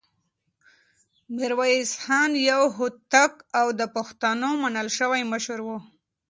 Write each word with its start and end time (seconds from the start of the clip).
ميرويس 1.35 1.91
خان 2.03 2.31
يو 2.49 2.63
هوتک 2.77 3.33
او 3.59 3.67
د 3.79 3.81
پښتنو 3.95 4.49
منل 4.63 4.87
شوی 4.97 5.21
مشر 5.31 5.59
و. 5.65 5.69